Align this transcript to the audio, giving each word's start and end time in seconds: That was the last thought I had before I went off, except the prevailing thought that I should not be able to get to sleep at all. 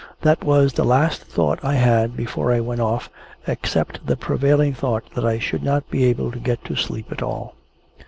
That 0.21 0.43
was 0.43 0.73
the 0.73 0.83
last 0.83 1.25
thought 1.25 1.59
I 1.63 1.75
had 1.75 2.17
before 2.17 2.51
I 2.51 2.59
went 2.59 2.81
off, 2.81 3.11
except 3.45 4.03
the 4.07 4.17
prevailing 4.17 4.73
thought 4.73 5.03
that 5.13 5.25
I 5.25 5.37
should 5.37 5.61
not 5.61 5.91
be 5.91 6.05
able 6.05 6.31
to 6.31 6.39
get 6.39 6.65
to 6.65 6.75
sleep 6.75 7.11
at 7.11 7.21
all. 7.21 7.53